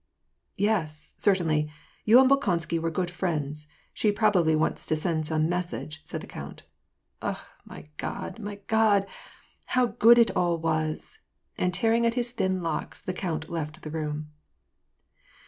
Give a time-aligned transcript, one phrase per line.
[0.71, 1.69] "Yes, certainly,
[2.05, 6.25] you and Bolkonsky were good friends; she probably wants to send some message," said the
[6.25, 6.63] count."
[7.21, 7.45] Akh!
[7.65, 8.39] my God!
[8.39, 9.05] my God!
[9.77, 11.19] How good it all was!"
[11.59, 14.31] And tearing at his thin loc^, the count left the room.